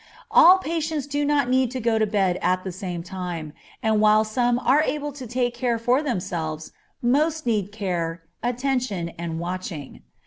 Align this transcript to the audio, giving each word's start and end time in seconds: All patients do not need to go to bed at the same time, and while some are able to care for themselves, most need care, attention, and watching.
All 0.31 0.57
patients 0.57 1.05
do 1.05 1.23
not 1.23 1.47
need 1.47 1.69
to 1.69 1.79
go 1.79 1.99
to 1.99 2.07
bed 2.07 2.39
at 2.41 2.63
the 2.63 2.71
same 2.71 3.03
time, 3.03 3.53
and 3.83 4.01
while 4.01 4.23
some 4.25 4.57
are 4.57 4.81
able 4.81 5.11
to 5.11 5.27
care 5.51 5.77
for 5.77 6.01
themselves, 6.01 6.71
most 7.03 7.45
need 7.45 7.71
care, 7.71 8.23
attention, 8.41 9.09
and 9.19 9.39
watching. 9.39 10.01